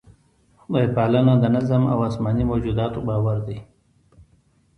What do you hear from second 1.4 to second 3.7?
د نظم او اسماني موجوداتو باور دی.